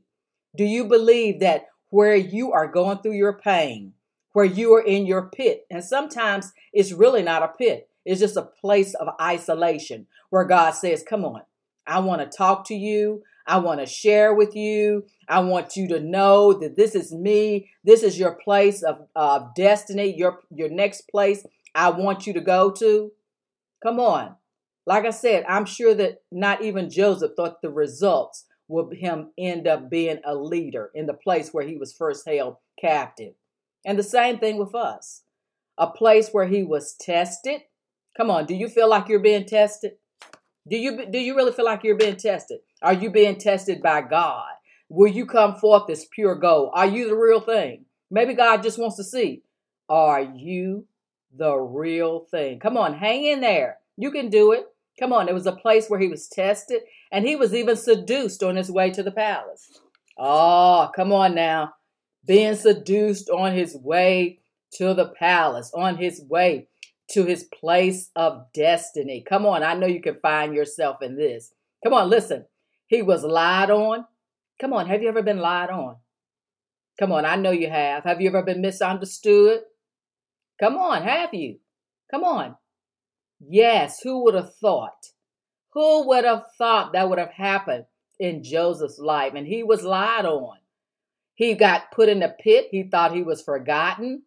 Do 0.57 0.65
you 0.65 0.87
believe 0.87 1.41
that 1.41 1.67
where 1.91 2.17
you 2.17 2.53
are 2.53 2.67
going 2.67 2.99
through 2.99 3.13
your 3.13 3.39
pain, 3.39 3.93
where 4.33 4.45
you 4.45 4.75
are 4.75 4.83
in 4.83 5.07
your 5.07 5.31
pit, 5.31 5.67
and 5.71 5.83
sometimes 5.83 6.53
it's 6.73 6.93
really 6.93 7.23
not 7.23 7.43
a 7.43 7.49
pit, 7.49 7.89
it's 8.05 8.21
just 8.21 8.37
a 8.37 8.43
place 8.43 8.95
of 8.95 9.09
isolation 9.21 10.07
where 10.31 10.45
God 10.45 10.73
says, 10.73 11.05
Come 11.09 11.25
on, 11.25 11.43
I 11.87 12.01
want 12.01 12.21
to 12.21 12.37
talk 12.37 12.67
to 12.69 12.75
you. 12.75 13.23
I 13.47 13.57
want 13.59 13.81
to 13.81 13.87
share 13.87 14.35
with 14.35 14.55
you. 14.55 15.07
I 15.27 15.41
want 15.41 15.75
you 15.75 15.89
to 15.89 16.01
know 16.01 16.53
that 16.53 16.77
this 16.77 16.95
is 16.95 17.15
me. 17.15 17.71
This 17.83 18.03
is 18.03 18.19
your 18.19 18.33
place 18.33 18.83
of 18.83 19.07
uh, 19.17 19.47
destiny, 19.57 20.15
your 20.15 20.41
your 20.51 20.69
next 20.69 21.09
place 21.11 21.47
I 21.75 21.91
want 21.91 22.27
you 22.27 22.33
to 22.35 22.41
go 22.41 22.71
to. 22.73 23.13
Come 23.83 24.01
on. 24.01 24.35
Like 24.85 25.05
I 25.05 25.11
said, 25.11 25.45
I'm 25.49 25.65
sure 25.65 25.95
that 25.95 26.23
not 26.33 26.63
even 26.63 26.91
Joseph 26.91 27.33
thought 27.37 27.63
the 27.63 27.71
results 27.71 28.47
would 28.69 28.95
him 28.97 29.31
end 29.39 29.69
up 29.69 29.89
being 29.89 30.19
a 30.25 30.35
leader 30.35 30.91
in 30.95 31.07
the 31.07 31.15
place 31.15 31.51
where 31.51 31.67
he 31.67 31.77
was 31.77 31.93
first 31.93 32.27
held 32.27 32.57
captive. 32.81 33.35
And 33.89 33.99
the 33.99 34.03
same 34.03 34.39
thing 34.39 34.59
with 34.59 34.75
us. 34.75 35.23
A 35.79 35.87
place 35.87 36.29
where 36.31 36.47
he 36.47 36.63
was 36.63 36.93
tested. 36.93 37.63
Come 38.19 38.31
on, 38.31 38.45
do 38.45 38.55
you 38.55 38.69
feel 38.69 38.87
like 38.87 39.09
you're 39.09 39.19
being 39.19 39.47
tested? 39.47 39.93
Do 40.69 40.77
you 40.77 41.07
do 41.11 41.19
you 41.19 41.35
really 41.35 41.53
feel 41.53 41.65
like 41.65 41.85
you're 41.85 41.97
being 41.97 42.17
tested? 42.17 42.59
Are 42.83 42.93
you 42.93 43.11
being 43.11 43.39
tested 43.39 43.81
by 43.81 44.03
God? 44.03 44.51
Will 44.91 45.11
you 45.11 45.25
come 45.25 45.55
forth 45.55 45.89
as 45.89 46.05
pure 46.05 46.35
gold? 46.35 46.73
Are 46.75 46.85
you 46.87 47.09
the 47.09 47.17
real 47.17 47.41
thing? 47.41 47.87
Maybe 48.11 48.35
God 48.35 48.63
just 48.63 48.79
wants 48.79 48.97
to 48.97 49.05
see. 49.05 49.43
Are 49.89 50.21
you 50.21 50.87
the 51.35 51.55
real 51.57 52.27
thing? 52.31 52.61
Come 52.61 52.77
on, 52.77 52.93
hang 52.93 53.25
in 53.25 53.41
there. 53.41 53.79
You 53.97 54.11
can 54.11 54.29
do 54.29 54.53
it. 54.53 54.67
Come 55.01 55.15
on, 55.15 55.25
there 55.25 55.35
was 55.35 55.47
a 55.47 55.53
place 55.53 55.89
where 55.89 56.01
he 56.01 56.09
was 56.09 56.29
tested 56.29 56.83
and 57.11 57.27
he 57.27 57.37
was 57.37 57.55
even 57.55 57.77
seduced 57.77 58.43
on 58.43 58.57
his 58.57 58.71
way 58.71 58.91
to 58.91 59.03
the 59.03 59.13
palace. 59.13 59.81
Oh, 60.19 60.91
come 60.95 61.11
on 61.11 61.35
now. 61.35 61.73
Being 62.29 62.55
seduced 62.55 63.31
on 63.31 63.55
his 63.55 63.75
way 63.75 64.41
to 64.75 64.95
the 64.95 65.09
palace, 65.19 65.73
on 65.75 65.97
his 65.97 66.23
way 66.29 66.69
to 67.13 67.25
his 67.25 67.45
place 67.45 68.11
of 68.15 68.53
destiny. 68.53 69.25
Come 69.27 69.47
on, 69.47 69.63
I 69.63 69.75
know 69.75 69.87
you 69.87 70.03
can 70.03 70.21
find 70.21 70.55
yourself 70.55 71.03
in 71.03 71.17
this. 71.17 71.53
Come 71.83 71.95
on, 71.95 72.11
listen. 72.11 72.45
He 72.87 73.01
was 73.01 73.25
lied 73.25 73.71
on. 73.71 74.05
Come 74.61 74.75
on, 74.75 74.87
have 74.89 75.03
you 75.03 75.09
ever 75.09 75.23
been 75.23 75.39
lied 75.39 75.71
on? 75.71 75.97
Come 77.01 77.13
on, 77.13 77.25
I 77.25 77.37
know 77.37 77.51
you 77.51 77.71
have. 77.71 78.05
Have 78.05 78.21
you 78.21 78.29
ever 78.29 78.43
been 78.43 78.61
misunderstood? 78.61 79.61
Come 80.61 80.77
on, 80.77 81.03
have 81.03 81.33
you? 81.33 81.61
Come 82.11 82.25
on. 82.25 82.57
Yes, 83.41 84.01
who 84.03 84.25
would 84.25 84.35
have 84.35 84.55
thought? 84.57 85.07
Who 85.73 86.09
would 86.09 86.25
have 86.25 86.45
thought 86.59 86.93
that 86.93 87.09
would 87.09 87.19
have 87.19 87.33
happened 87.33 87.85
in 88.19 88.43
Joseph's 88.43 88.99
life? 88.99 89.33
And 89.35 89.47
he 89.47 89.63
was 89.63 89.83
lied 89.83 90.27
on. 90.27 90.59
He 91.39 91.55
got 91.55 91.93
put 91.93 92.09
in 92.09 92.21
a 92.25 92.31
pit. 92.31 92.67
He 92.73 92.83
thought 92.83 93.15
he 93.15 93.23
was 93.23 93.43
forgotten. 93.43 94.25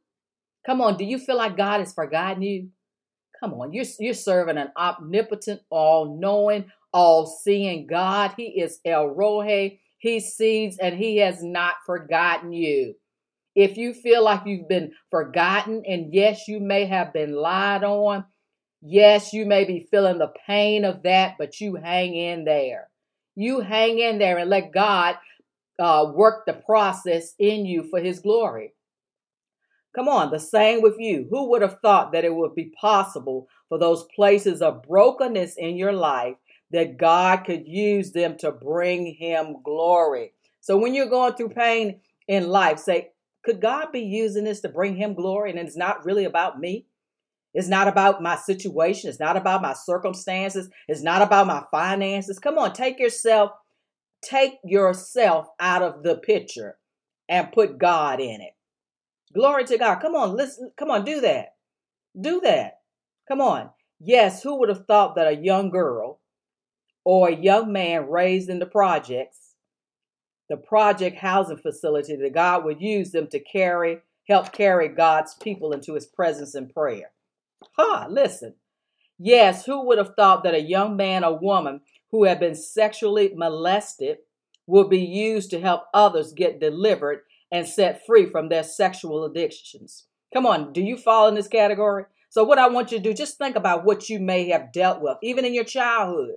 Come 0.66 0.80
on, 0.80 0.96
do 0.96 1.04
you 1.04 1.20
feel 1.20 1.36
like 1.36 1.58
God 1.58 1.80
has 1.80 1.94
forgotten 1.94 2.42
you? 2.42 2.70
Come 3.38 3.54
on, 3.56 3.74
you're, 3.74 3.84
you're 4.00 4.14
serving 4.14 4.58
an 4.58 4.72
omnipotent, 4.78 5.60
all 5.70 6.18
knowing, 6.18 6.72
all 6.94 7.26
seeing 7.26 7.86
God. 7.86 8.34
He 8.38 8.62
is 8.62 8.80
El 8.86 9.08
Roi. 9.08 9.78
He 9.98 10.22
sees 10.22 10.78
and 10.78 10.98
He 10.98 11.18
has 11.18 11.44
not 11.44 11.76
forgotten 11.86 12.54
you. 12.54 12.96
If 13.56 13.76
you 13.76 13.94
feel 13.94 14.24
like 14.24 14.46
you've 14.46 14.70
been 14.70 14.94
forgotten, 15.10 15.84
and 15.86 16.14
yes, 16.14 16.48
you 16.48 16.62
may 16.62 16.86
have 16.86 17.12
been 17.12 17.34
lied 17.34 17.84
on, 17.84 18.24
yes, 18.82 19.34
you 19.34 19.46
may 19.46 19.66
be 19.66 19.86
feeling 19.92 20.18
the 20.18 20.32
pain 20.48 20.86
of 20.86 21.04
that, 21.04 21.36
but 21.38 21.60
you 21.60 21.76
hang 21.76 22.16
in 22.16 22.46
there. 22.46 22.88
You 23.36 23.60
hang 23.60 24.00
in 24.00 24.18
there 24.18 24.38
and 24.38 24.50
let 24.50 24.72
God 24.72 25.18
uh, 25.82 26.12
work 26.14 26.46
the 26.46 26.54
process 26.54 27.34
in 27.40 27.66
you 27.66 27.84
for 27.90 28.00
His 28.00 28.20
glory. 28.20 28.74
Come 29.94 30.08
on, 30.08 30.32
the 30.32 30.40
same 30.40 30.82
with 30.82 30.96
you. 31.00 31.28
Who 31.30 31.50
would 31.50 31.62
have 31.62 31.80
thought 31.82 32.14
that 32.14 32.24
it 32.24 32.34
would 32.34 32.56
be 32.56 32.74
possible 32.80 33.48
for 33.68 33.78
those 33.78 34.06
places 34.16 34.62
of 34.62 34.84
brokenness 34.84 35.56
in 35.58 35.76
your 35.76 35.92
life 35.92 36.36
that 36.72 36.98
God 36.98 37.44
could 37.46 37.68
use 37.68 38.14
them 38.14 38.38
to 38.38 38.52
bring 38.52 39.16
him 39.16 39.58
glory? 39.64 40.32
So 40.62 40.78
when 40.78 40.94
you're 40.94 41.10
going 41.10 41.34
through 41.34 41.50
pain 41.50 42.00
in 42.30 42.48
life, 42.48 42.80
say, 42.80 43.10
could 43.44 43.60
God 43.60 43.92
be 43.92 44.02
using 44.02 44.46
this 44.46 44.62
to 44.62 44.70
bring 44.70 44.96
him 44.96 45.14
glory? 45.14 45.50
And 45.50 45.60
it's 45.60 45.76
not 45.76 46.06
really 46.06 46.26
about 46.26 46.60
me. 46.60 46.86
It's 47.54 47.68
not 47.68 47.90
about 47.90 48.22
my 48.22 48.38
situation. 48.38 49.10
It's 49.10 49.20
not 49.20 49.36
about 49.36 49.62
my 49.62 49.74
circumstances. 49.74 50.70
It's 50.88 51.04
not 51.04 51.22
about 51.22 51.48
my 51.48 51.64
finances. 51.70 52.40
Come 52.40 52.58
on, 52.58 52.72
take 52.72 52.98
yourself, 52.98 53.52
take 54.22 54.60
yourself 54.64 55.48
out 55.60 55.82
of 55.82 56.04
the 56.04 56.16
picture 56.16 56.78
and 57.28 57.52
put 57.52 57.78
God 57.78 58.20
in 58.20 58.42
it. 58.42 58.54
Glory 59.34 59.66
to 59.66 59.78
God. 59.78 59.96
Come 59.96 60.16
on, 60.16 60.36
listen. 60.36 60.72
Come 60.78 60.92
on, 60.92 61.06
do 61.06 61.22
that. 61.22 61.56
Do 62.20 62.42
that. 62.42 62.80
Come 63.28 63.42
on. 63.42 63.70
Yes, 64.00 64.44
who 64.44 64.60
would 64.60 64.70
have 64.70 64.86
thought 64.86 65.16
that 65.16 65.28
a 65.28 65.36
young 65.36 65.70
girl 65.70 66.20
or 67.06 67.30
a 67.30 67.36
young 67.36 67.72
man 67.72 68.10
raised 68.10 68.50
in 68.50 68.60
the 68.60 68.66
projects, 68.66 69.56
the 70.50 70.58
project 70.58 71.18
housing 71.18 71.58
facility, 71.58 72.16
that 72.16 72.34
God 72.34 72.66
would 72.66 72.82
use 72.82 73.12
them 73.12 73.28
to 73.28 73.40
carry, 73.40 74.00
help 74.28 74.52
carry 74.52 74.90
God's 74.90 75.36
people 75.36 75.72
into 75.72 75.94
his 75.94 76.06
presence 76.06 76.56
in 76.56 76.68
prayer? 76.68 77.12
Ha, 77.78 78.02
huh, 78.02 78.08
listen. 78.10 78.56
Yes, 79.18 79.66
who 79.66 79.86
would 79.86 80.00
have 80.00 80.16
thought 80.16 80.44
that 80.44 80.56
a 80.56 80.62
young 80.62 80.98
man 80.98 81.24
or 81.24 81.38
woman 81.38 81.82
who 82.12 82.26
have 82.26 82.40
been 82.40 82.56
sexually 82.56 83.34
molested 83.36 84.20
will 84.68 84.88
be 84.88 85.00
used 85.00 85.50
to 85.52 85.60
help 85.60 85.84
others 85.94 86.34
get 86.34 86.60
delivered 86.60 87.22
and 87.52 87.68
set 87.68 88.06
free 88.06 88.30
from 88.30 88.50
their 88.50 88.64
sexual 88.64 89.26
addictions. 89.26 90.06
Come 90.34 90.46
on, 90.46 90.72
do 90.72 90.82
you 90.82 90.98
fall 90.98 91.28
in 91.28 91.36
this 91.36 91.48
category? 91.48 92.06
So, 92.30 92.44
what 92.46 92.60
I 92.60 92.70
want 92.70 92.92
you 92.92 92.98
to 92.98 93.04
do, 93.04 93.14
just 93.14 93.38
think 93.38 93.58
about 93.58 93.84
what 93.84 94.10
you 94.10 94.20
may 94.20 94.50
have 94.50 94.72
dealt 94.72 95.02
with, 95.02 95.18
even 95.22 95.44
in 95.44 95.54
your 95.54 95.66
childhood. 95.66 96.36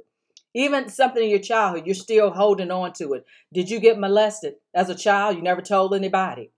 Even 0.56 0.88
something 0.88 1.22
in 1.22 1.30
your 1.30 1.40
childhood, 1.40 1.84
you're 1.84 1.94
still 1.94 2.30
holding 2.30 2.70
on 2.70 2.92
to 2.94 3.14
it. 3.14 3.24
Did 3.52 3.70
you 3.70 3.80
get 3.80 3.98
molested 3.98 4.54
as 4.72 4.88
a 4.88 4.94
child? 4.94 5.36
You 5.36 5.42
never 5.42 5.60
told 5.60 5.94
anybody. 5.94 6.50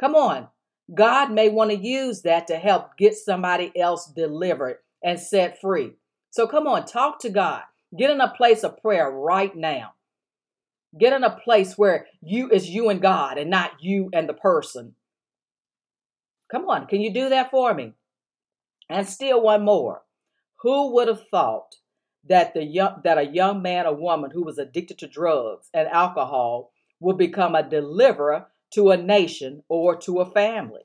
Come 0.00 0.14
on. 0.14 0.48
God 0.92 1.32
may 1.32 1.48
want 1.48 1.70
to 1.70 1.76
use 1.76 2.22
that 2.22 2.46
to 2.48 2.56
help 2.56 2.96
get 2.96 3.14
somebody 3.14 3.72
else 3.78 4.06
delivered 4.06 4.78
and 5.02 5.18
set 5.18 5.60
free. 5.60 5.92
So 6.30 6.46
come 6.46 6.66
on, 6.66 6.84
talk 6.84 7.20
to 7.20 7.30
God. 7.30 7.62
Get 7.96 8.10
in 8.10 8.20
a 8.20 8.34
place 8.34 8.62
of 8.62 8.80
prayer 8.80 9.10
right 9.10 9.54
now. 9.54 9.92
Get 10.98 11.12
in 11.12 11.24
a 11.24 11.36
place 11.36 11.76
where 11.76 12.06
you 12.22 12.50
is 12.50 12.68
you 12.68 12.88
and 12.88 13.00
God 13.00 13.38
and 13.38 13.50
not 13.50 13.72
you 13.80 14.10
and 14.12 14.28
the 14.28 14.34
person. 14.34 14.94
Come 16.50 16.68
on, 16.68 16.86
can 16.86 17.00
you 17.00 17.12
do 17.12 17.28
that 17.28 17.50
for 17.50 17.74
me? 17.74 17.92
And 18.88 19.06
still 19.06 19.42
one 19.42 19.64
more. 19.64 20.02
Who 20.60 20.94
would 20.94 21.08
have 21.08 21.28
thought 21.28 21.76
that 22.28 22.54
the 22.54 22.64
young 22.64 23.00
that 23.04 23.18
a 23.18 23.26
young 23.26 23.62
man 23.62 23.86
or 23.86 23.94
woman 23.94 24.30
who 24.30 24.44
was 24.44 24.58
addicted 24.58 24.98
to 24.98 25.06
drugs 25.06 25.68
and 25.74 25.88
alcohol 25.88 26.72
would 27.00 27.18
become 27.18 27.54
a 27.54 27.68
deliverer 27.68 28.46
to 28.72 28.90
a 28.90 28.96
nation 28.96 29.62
or 29.68 29.96
to 29.96 30.20
a 30.20 30.30
family? 30.30 30.82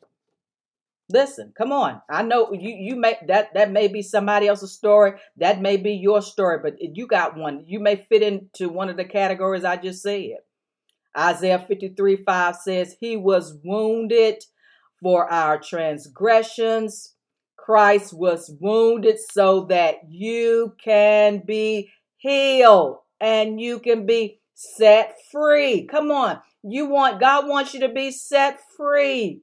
Listen, 1.11 1.53
come 1.57 1.71
on. 1.71 2.01
I 2.09 2.23
know 2.23 2.51
you 2.53 2.69
you 2.69 2.95
may 2.95 3.17
that 3.27 3.53
that 3.53 3.71
may 3.71 3.87
be 3.87 4.01
somebody 4.01 4.47
else's 4.47 4.73
story. 4.73 5.13
That 5.37 5.61
may 5.61 5.77
be 5.77 5.93
your 5.93 6.21
story, 6.21 6.59
but 6.61 6.75
you 6.79 7.07
got 7.07 7.37
one. 7.37 7.63
You 7.67 7.79
may 7.79 7.95
fit 7.95 8.21
into 8.21 8.69
one 8.69 8.89
of 8.89 8.97
the 8.97 9.05
categories 9.05 9.63
I 9.63 9.77
just 9.77 10.01
said. 10.01 10.37
Isaiah 11.17 11.59
53 11.67 12.23
5 12.23 12.55
says, 12.55 12.95
He 12.99 13.17
was 13.17 13.57
wounded 13.63 14.43
for 15.01 15.31
our 15.31 15.59
transgressions. 15.59 17.15
Christ 17.57 18.13
was 18.13 18.51
wounded 18.59 19.17
so 19.31 19.65
that 19.65 19.95
you 20.09 20.75
can 20.83 21.43
be 21.45 21.91
healed 22.17 22.97
and 23.19 23.59
you 23.59 23.79
can 23.79 24.05
be 24.05 24.39
set 24.53 25.15
free. 25.31 25.85
Come 25.85 26.11
on. 26.11 26.39
You 26.63 26.87
want 26.87 27.19
God 27.19 27.47
wants 27.47 27.73
you 27.73 27.81
to 27.81 27.89
be 27.89 28.11
set 28.11 28.59
free. 28.77 29.41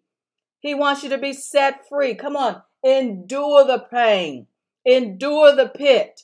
He 0.61 0.75
wants 0.75 1.03
you 1.03 1.09
to 1.11 1.19
be 1.19 1.33
set 1.33 1.89
free. 1.89 2.15
Come 2.15 2.37
on, 2.37 2.63
endure 2.83 3.65
the 3.65 3.79
pain, 3.91 4.47
endure 4.85 5.55
the 5.55 5.69
pit 5.69 6.23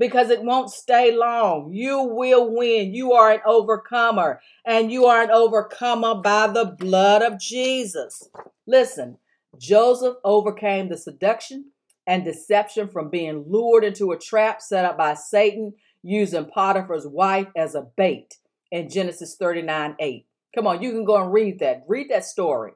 because 0.00 0.30
it 0.30 0.42
won't 0.42 0.70
stay 0.70 1.14
long. 1.14 1.72
You 1.72 2.02
will 2.02 2.56
win. 2.56 2.94
You 2.94 3.12
are 3.12 3.32
an 3.32 3.40
overcomer, 3.44 4.40
and 4.64 4.90
you 4.90 5.04
are 5.04 5.22
an 5.22 5.30
overcomer 5.30 6.14
by 6.16 6.46
the 6.46 6.64
blood 6.64 7.22
of 7.22 7.38
Jesus. 7.38 8.28
Listen, 8.66 9.18
Joseph 9.58 10.16
overcame 10.24 10.88
the 10.88 10.96
seduction 10.96 11.66
and 12.06 12.24
deception 12.24 12.88
from 12.88 13.10
being 13.10 13.44
lured 13.46 13.84
into 13.84 14.10
a 14.10 14.18
trap 14.18 14.62
set 14.62 14.86
up 14.86 14.96
by 14.96 15.14
Satan 15.14 15.74
using 16.02 16.46
Potiphar's 16.46 17.06
wife 17.06 17.48
as 17.54 17.74
a 17.74 17.86
bait 17.96 18.38
in 18.72 18.88
Genesis 18.88 19.36
39 19.36 19.96
8. 20.00 20.26
Come 20.54 20.66
on, 20.66 20.82
you 20.82 20.92
can 20.92 21.04
go 21.04 21.22
and 21.22 21.32
read 21.32 21.58
that. 21.58 21.84
Read 21.86 22.08
that 22.10 22.24
story. 22.24 22.72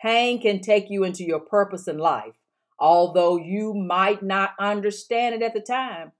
Pain 0.00 0.40
can 0.40 0.60
take 0.60 0.90
you 0.90 1.04
into 1.04 1.24
your 1.24 1.40
purpose 1.40 1.88
in 1.88 1.98
life, 1.98 2.34
although 2.78 3.36
you 3.36 3.74
might 3.74 4.22
not 4.22 4.50
understand 4.58 5.34
it 5.34 5.42
at 5.42 5.54
the 5.54 5.60
time. 5.60 6.12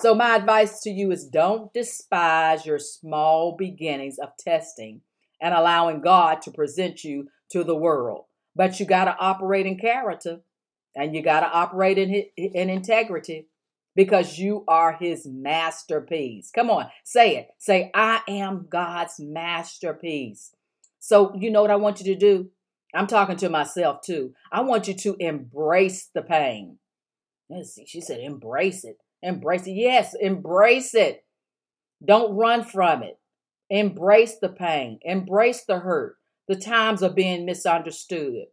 So, 0.00 0.14
my 0.14 0.36
advice 0.36 0.80
to 0.82 0.90
you 0.90 1.10
is 1.10 1.26
don't 1.26 1.72
despise 1.72 2.64
your 2.64 2.78
small 2.78 3.56
beginnings 3.56 4.18
of 4.18 4.36
testing 4.38 5.00
and 5.40 5.54
allowing 5.54 6.00
God 6.00 6.40
to 6.42 6.52
present 6.52 7.02
you 7.02 7.28
to 7.50 7.64
the 7.64 7.74
world. 7.74 8.26
But 8.54 8.78
you 8.78 8.86
got 8.86 9.06
to 9.06 9.16
operate 9.18 9.66
in 9.66 9.78
character 9.78 10.40
and 10.94 11.14
you 11.14 11.22
got 11.22 11.40
to 11.40 11.50
operate 11.50 11.98
in, 11.98 12.24
in 12.36 12.70
integrity 12.70 13.46
because 13.96 14.38
you 14.38 14.64
are 14.68 14.92
his 14.92 15.26
masterpiece. 15.26 16.50
Come 16.54 16.70
on, 16.70 16.88
say 17.02 17.36
it. 17.36 17.48
Say, 17.58 17.90
I 17.92 18.20
am 18.28 18.66
God's 18.70 19.14
masterpiece. 19.18 20.52
So, 21.00 21.34
you 21.34 21.50
know 21.50 21.62
what 21.62 21.70
I 21.70 21.76
want 21.76 22.00
you 22.00 22.14
to 22.14 22.18
do? 22.18 22.50
I'm 22.94 23.06
talking 23.06 23.36
to 23.36 23.48
myself 23.48 24.00
too. 24.02 24.34
I 24.50 24.62
want 24.62 24.88
you 24.88 24.94
to 24.94 25.16
embrace 25.18 26.08
the 26.14 26.22
pain. 26.22 26.78
Let's 27.50 27.74
see. 27.74 27.86
She 27.86 28.00
said, 28.00 28.20
embrace 28.20 28.84
it. 28.84 28.98
Embrace 29.22 29.66
it. 29.66 29.72
Yes, 29.72 30.14
embrace 30.18 30.94
it. 30.94 31.24
Don't 32.04 32.36
run 32.36 32.64
from 32.64 33.02
it. 33.02 33.18
Embrace 33.70 34.38
the 34.38 34.48
pain. 34.48 34.98
Embrace 35.02 35.64
the 35.64 35.80
hurt, 35.80 36.16
the 36.46 36.56
times 36.56 37.02
of 37.02 37.14
being 37.14 37.44
misunderstood. 37.44 38.46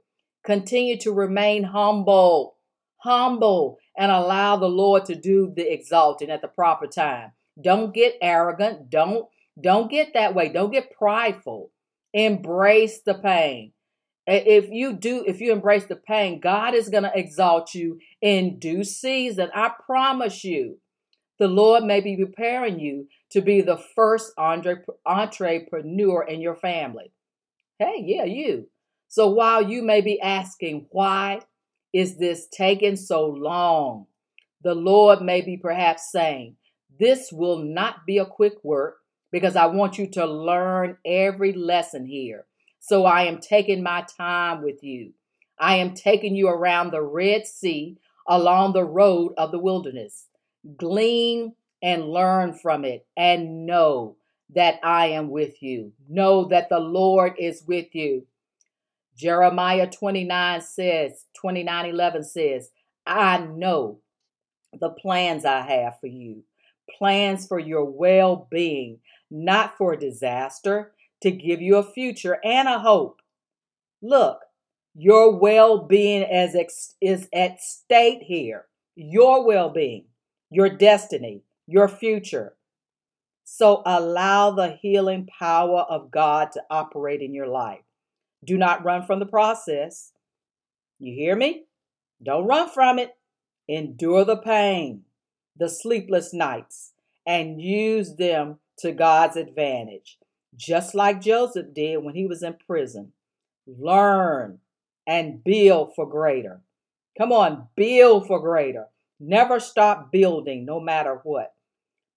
Continue 0.45 0.97
to 0.99 1.11
remain 1.11 1.63
humble. 1.63 2.55
Humble 2.97 3.77
and 3.97 4.11
allow 4.11 4.57
the 4.57 4.67
Lord 4.67 5.05
to 5.05 5.15
do 5.15 5.53
the 5.55 5.71
exalting 5.71 6.29
at 6.29 6.41
the 6.41 6.47
proper 6.47 6.87
time. 6.87 7.31
Don't 7.61 7.93
get 7.93 8.15
arrogant. 8.21 8.89
Don't 8.89 9.27
don't 9.61 9.89
get 9.89 10.13
that 10.13 10.35
way. 10.35 10.49
Don't 10.49 10.71
get 10.71 10.91
prideful. 10.91 11.71
Embrace 12.13 13.01
the 13.01 13.13
pain. 13.13 13.71
If 14.27 14.69
you 14.69 14.93
do, 14.93 15.23
if 15.27 15.39
you 15.39 15.51
embrace 15.51 15.85
the 15.85 15.95
pain, 15.95 16.39
God 16.39 16.73
is 16.73 16.89
going 16.89 17.03
to 17.03 17.11
exalt 17.13 17.75
you 17.75 17.99
in 18.21 18.57
due 18.59 18.83
season. 18.83 19.49
I 19.53 19.71
promise 19.85 20.43
you. 20.43 20.79
The 21.37 21.47
Lord 21.47 21.83
may 21.83 21.99
be 21.99 22.15
preparing 22.15 22.79
you 22.79 23.07
to 23.31 23.41
be 23.41 23.61
the 23.61 23.77
first 23.77 24.31
entre, 24.37 24.83
entrepreneur 25.05 26.23
in 26.23 26.39
your 26.39 26.55
family. 26.55 27.11
Hey, 27.77 28.03
yeah, 28.05 28.23
you. 28.23 28.69
So 29.09 29.29
while 29.29 29.61
you 29.61 29.83
may 29.83 30.01
be 30.01 30.19
asking, 30.21 30.87
why 30.91 31.41
is 31.93 32.17
this 32.17 32.47
taking 32.47 32.95
so 32.95 33.25
long? 33.25 34.07
The 34.63 34.75
Lord 34.75 35.21
may 35.21 35.41
be 35.41 35.57
perhaps 35.57 36.11
saying, 36.11 36.55
this 36.97 37.31
will 37.31 37.57
not 37.57 38.05
be 38.07 38.17
a 38.17 38.25
quick 38.25 38.63
work 38.63 38.95
because 39.31 39.57
I 39.57 39.65
want 39.65 39.97
you 39.97 40.07
to 40.11 40.25
learn 40.25 40.97
every 41.05 41.51
lesson 41.51 42.05
here. 42.05 42.45
So 42.87 43.05
I 43.05 43.23
am 43.23 43.39
taking 43.39 43.81
my 43.81 44.05
time 44.15 44.61
with 44.61 44.83
you. 44.83 45.13
I 45.57 45.77
am 45.77 45.95
taking 45.95 46.35
you 46.35 46.49
around 46.49 46.91
the 46.91 47.01
Red 47.01 47.47
Sea 47.47 47.97
along 48.27 48.73
the 48.73 48.83
road 48.83 49.33
of 49.39 49.51
the 49.51 49.57
wilderness. 49.57 50.27
Glean 50.77 51.55
and 51.81 52.11
learn 52.11 52.53
from 52.53 52.85
it 52.85 53.07
and 53.17 53.65
know 53.65 54.17
that 54.53 54.79
I 54.83 55.07
am 55.07 55.31
with 55.31 55.63
you. 55.63 55.93
Know 56.07 56.45
that 56.49 56.69
the 56.69 56.79
Lord 56.79 57.33
is 57.39 57.63
with 57.67 57.87
you. 57.95 58.27
Jeremiah 59.17 59.89
29 59.89 60.61
says, 60.61 61.25
29 61.41 61.85
11 61.87 62.23
says, 62.23 62.69
I 63.07 63.39
know 63.39 64.01
the 64.79 64.91
plans 64.91 65.43
I 65.43 65.61
have 65.61 65.99
for 65.99 66.07
you, 66.07 66.43
plans 66.99 67.47
for 67.47 67.57
your 67.57 67.85
well 67.85 68.47
being, 68.51 68.99
not 69.31 69.75
for 69.75 69.95
disaster, 69.95 70.91
to 71.25 71.31
give 71.31 71.59
you 71.59 71.77
a 71.77 71.83
future 71.83 72.37
and 72.43 72.67
a 72.67 72.77
hope. 72.77 73.19
Look, 73.99 74.41
your 74.93 75.35
well 75.35 75.79
being 75.79 76.21
is 76.21 76.55
at 77.33 77.61
stake 77.61 78.21
here. 78.21 78.65
Your 78.95 79.43
well 79.43 79.71
being, 79.71 80.05
your 80.51 80.69
destiny, 80.69 81.41
your 81.65 81.87
future. 81.87 82.53
So 83.43 83.81
allow 83.87 84.51
the 84.51 84.77
healing 84.79 85.27
power 85.39 85.79
of 85.89 86.11
God 86.11 86.51
to 86.51 86.61
operate 86.69 87.23
in 87.23 87.33
your 87.33 87.47
life. 87.47 87.81
Do 88.43 88.55
not 88.55 88.85
run 88.85 89.03
from 89.03 89.17
the 89.17 89.25
process. 89.25 90.11
You 90.99 91.11
hear 91.15 91.35
me? 91.35 91.63
Don't 92.21 92.45
run 92.45 92.69
from 92.69 92.99
it. 92.99 93.13
Endure 93.67 94.25
the 94.25 94.37
pain, 94.37 95.05
the 95.57 95.69
sleepless 95.69 96.35
nights, 96.35 96.93
and 97.25 97.59
use 97.59 98.15
them 98.15 98.59
to 98.77 98.91
God's 98.91 99.37
advantage, 99.37 100.19
just 100.55 100.95
like 100.95 101.21
Joseph 101.21 101.73
did 101.73 102.03
when 102.03 102.15
he 102.15 102.25
was 102.25 102.43
in 102.43 102.55
prison. 102.65 103.11
Learn 103.67 104.59
and 105.07 105.43
build 105.43 105.93
for 105.95 106.09
greater. 106.09 106.61
Come 107.17 107.31
on, 107.31 107.67
build 107.75 108.27
for 108.27 108.39
greater. 108.39 108.87
Never 109.19 109.59
stop 109.59 110.11
building, 110.11 110.65
no 110.65 110.79
matter 110.79 111.19
what. 111.23 111.53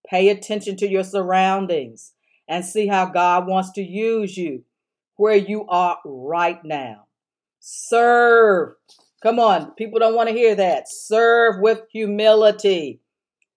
Pay 0.08 0.28
attention 0.30 0.76
to 0.76 0.88
your 0.88 1.04
surroundings 1.04 2.14
and 2.48 2.64
see 2.64 2.86
how 2.86 3.06
God 3.06 3.46
wants 3.46 3.72
to 3.72 3.82
use 3.82 4.36
you 4.36 4.64
where 5.16 5.36
you 5.36 5.66
are 5.68 5.98
right 6.04 6.64
now. 6.64 7.06
Serve. 7.60 8.74
Come 9.22 9.38
on, 9.38 9.72
people 9.72 9.98
don't 9.98 10.14
want 10.14 10.28
to 10.28 10.34
hear 10.34 10.54
that. 10.54 10.88
Serve 10.88 11.56
with 11.60 11.82
humility. 11.92 13.00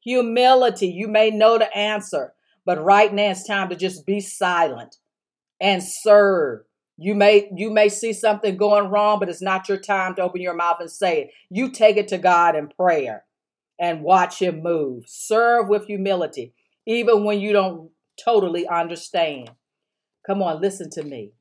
Humility. 0.04 0.88
You 0.88 1.08
may 1.08 1.30
know 1.30 1.58
the 1.58 1.76
answer, 1.76 2.34
but 2.66 2.84
right 2.84 3.14
now 3.14 3.32
it's 3.32 3.46
time 3.46 3.70
to 3.70 3.76
just 3.76 4.06
be 4.06 4.20
silent 4.20 4.98
and 5.60 5.84
serve. 5.84 6.62
You 6.98 7.16
may 7.16 7.50
you 7.56 7.72
may 7.72 7.90
see 7.90 8.14
something 8.14 8.58
going 8.58 8.90
wrong, 8.90 9.20
but 9.20 9.30
it's 9.30 9.42
not 9.42 9.68
your 9.68 9.78
time 9.78 10.16
to 10.16 10.22
open 10.22 10.42
your 10.42 10.56
mouth 10.56 10.78
and 10.80 10.92
say 10.92 11.22
it. 11.22 11.32
You 11.50 11.72
take 11.72 11.98
it 11.98 12.08
to 12.10 12.18
God 12.18 12.56
in 12.56 12.68
prayer 12.68 13.26
and 13.80 14.04
watch 14.04 14.40
him 14.40 14.62
move. 14.62 15.06
Serve 15.08 15.68
with 15.68 15.88
humility, 15.88 16.54
even 16.86 17.24
when 17.24 17.40
you 17.40 17.54
don't 17.54 17.90
totally 18.24 18.68
understand. 18.68 19.52
Come 20.26 20.44
on, 20.44 20.62
listen 20.62 20.90
to 20.92 21.04
me. 21.04 21.32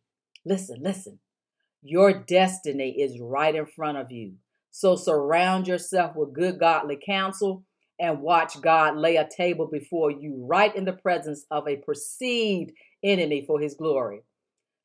Listen, 0.45 0.79
listen. 0.83 1.19
Your 1.83 2.13
destiny 2.13 2.91
is 3.01 3.21
right 3.21 3.55
in 3.55 3.67
front 3.67 3.99
of 3.99 4.11
you. 4.11 4.35
So 4.71 4.97
surround 4.97 5.67
yourself 5.67 6.15
with 6.15 6.33
good 6.33 6.59
godly 6.59 6.99
counsel 7.05 7.65
and 8.01 8.21
watch 8.21 8.61
God 8.61 8.97
lay 8.97 9.17
a 9.17 9.29
table 9.29 9.69
before 9.71 10.11
you 10.11 10.45
right 10.49 10.75
in 10.75 10.85
the 10.85 10.93
presence 10.93 11.45
of 11.51 11.69
a 11.69 11.77
perceived 11.77 12.73
enemy 13.05 13.45
for 13.47 13.61
his 13.61 13.75
glory. 13.75 14.23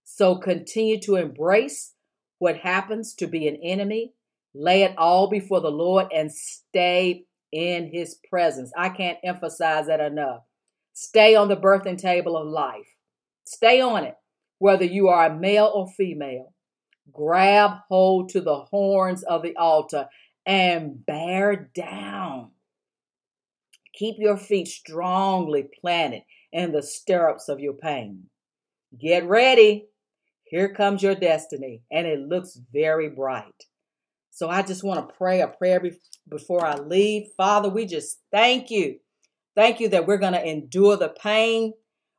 So 0.04 0.36
continue 0.36 1.00
to 1.02 1.16
embrace 1.16 1.94
what 2.40 2.58
happens 2.58 3.14
to 3.16 3.28
be 3.28 3.48
an 3.48 3.58
enemy, 3.64 4.14
lay 4.54 4.84
it 4.84 4.94
all 4.98 5.30
before 5.30 5.62
the 5.62 5.72
Lord, 5.72 6.08
and 6.14 6.32
stay 6.32 7.26
in 7.52 7.90
his 7.92 8.20
presence. 8.30 8.72
I 8.78 8.90
can't 8.90 9.18
emphasize 9.24 9.88
that 9.88 10.00
enough. 10.02 10.42
Stay 10.94 11.36
on 11.36 11.48
the 11.48 11.58
birthing 11.58 11.98
table 11.98 12.38
of 12.38 12.48
life. 12.48 12.88
Stay 13.46 13.82
on 13.82 14.04
it, 14.04 14.16
whether 14.60 14.86
you 14.86 15.08
are 15.08 15.28
a 15.28 15.36
male 15.36 15.72
or 15.74 15.88
female. 15.88 16.54
Grab 17.12 17.72
hold 17.88 18.30
to 18.30 18.42
the 18.42 18.60
horns 18.60 19.24
of 19.24 19.44
the 19.44 19.56
altar 19.56 20.08
and 20.46 21.06
bear 21.06 21.70
down. 21.74 22.52
Keep 23.98 24.16
your 24.20 24.38
feet 24.38 24.68
strongly 24.68 25.70
planted 25.82 26.24
in 26.52 26.72
the 26.72 26.84
stirrups 26.84 27.50
of 27.50 27.60
your 27.60 27.74
pain. 27.74 28.26
Get 29.00 29.28
ready. 29.28 29.88
Here 30.44 30.74
comes 30.74 31.02
your 31.02 31.16
destiny, 31.16 31.82
and 31.92 32.06
it 32.06 32.20
looks 32.20 32.60
very 32.72 33.10
bright. 33.10 33.66
So 34.32 34.50
I 34.50 34.62
just 34.62 34.84
want 34.84 35.08
to 35.08 35.16
pray 35.16 35.42
a 35.42 35.48
prayer 35.48 35.82
before 36.30 36.66
I 36.66 36.76
leave. 36.76 37.28
Father, 37.38 37.70
we 37.70 37.86
just 37.86 38.20
thank 38.32 38.70
you. 38.70 38.98
Thank 39.56 39.80
you 39.80 39.90
that 39.90 40.06
we're 40.06 40.18
going 40.18 40.34
to 40.34 40.46
endure 40.46 40.98
the 40.98 41.10
pain 41.10 41.74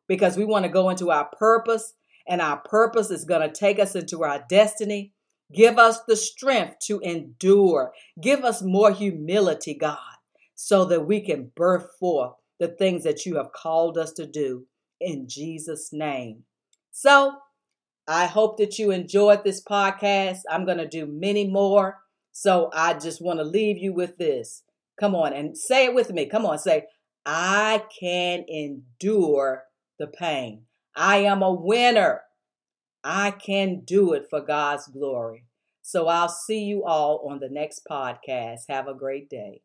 because 0.08 0.36
we 0.36 0.44
want 0.44 0.64
to 0.64 0.70
go 0.70 0.88
into 0.88 1.10
our 1.10 1.28
purpose, 1.38 1.92
and 2.26 2.40
our 2.40 2.56
purpose 2.58 3.10
is 3.10 3.24
going 3.24 3.46
to 3.46 3.54
take 3.54 3.78
us 3.78 3.94
into 3.94 4.24
our 4.24 4.44
destiny. 4.48 5.12
Give 5.54 5.78
us 5.78 6.00
the 6.08 6.16
strength 6.16 6.76
to 6.86 6.98
endure. 7.00 7.92
Give 8.20 8.44
us 8.44 8.62
more 8.62 8.90
humility, 8.90 9.74
God, 9.74 9.98
so 10.56 10.84
that 10.86 11.06
we 11.06 11.20
can 11.20 11.52
birth 11.54 11.86
forth 12.00 12.32
the 12.58 12.68
things 12.68 13.04
that 13.04 13.24
you 13.24 13.36
have 13.36 13.52
called 13.52 13.96
us 13.96 14.12
to 14.14 14.26
do 14.26 14.66
in 15.00 15.28
Jesus' 15.28 15.90
name. 15.92 16.42
So, 16.90 17.36
I 18.08 18.26
hope 18.26 18.56
that 18.58 18.78
you 18.78 18.92
enjoyed 18.92 19.42
this 19.42 19.62
podcast. 19.62 20.40
I'm 20.50 20.64
going 20.64 20.78
to 20.78 20.88
do 20.88 21.06
many 21.06 21.48
more. 21.48 21.98
So 22.30 22.70
I 22.72 22.94
just 22.94 23.20
want 23.20 23.40
to 23.40 23.44
leave 23.44 23.78
you 23.78 23.92
with 23.92 24.16
this. 24.16 24.62
Come 25.00 25.14
on 25.14 25.32
and 25.32 25.56
say 25.56 25.86
it 25.86 25.94
with 25.94 26.12
me. 26.12 26.26
Come 26.26 26.46
on, 26.46 26.58
say, 26.58 26.84
I 27.24 27.82
can 27.98 28.44
endure 28.48 29.64
the 29.98 30.06
pain. 30.06 30.62
I 30.94 31.18
am 31.18 31.42
a 31.42 31.52
winner. 31.52 32.22
I 33.02 33.32
can 33.32 33.82
do 33.84 34.12
it 34.12 34.26
for 34.30 34.40
God's 34.40 34.86
glory. 34.86 35.44
So 35.82 36.08
I'll 36.08 36.28
see 36.28 36.60
you 36.60 36.84
all 36.84 37.28
on 37.28 37.40
the 37.40 37.48
next 37.50 37.82
podcast. 37.90 38.60
Have 38.68 38.86
a 38.86 38.94
great 38.94 39.28
day. 39.28 39.62